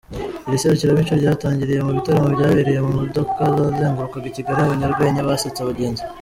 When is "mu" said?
1.85-1.91, 2.85-2.91